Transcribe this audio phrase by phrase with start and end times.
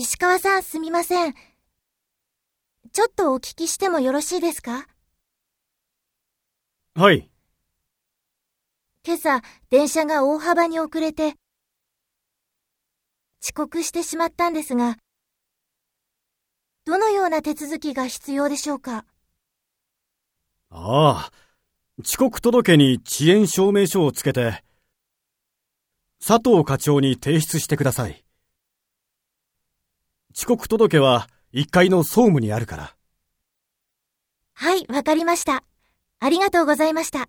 [0.00, 1.34] 石川さんすみません。
[2.90, 4.86] ちょっとお聞きしてもよろしいですか？
[6.94, 7.28] はい。
[9.06, 11.34] 今朝、電車が大幅に遅れて、
[13.42, 14.96] 遅刻してしまったんですが、
[16.86, 19.04] どのような手続きが必要でしょうか？
[20.70, 21.32] ああ、
[22.02, 24.64] 遅刻届に遅延証明書をつけて、
[26.26, 28.24] 佐藤課長に提出してください。
[30.40, 32.96] 遅刻届は1階の総務にあるから。
[34.54, 35.64] はい、わかりました。
[36.18, 37.28] ありがとうございました。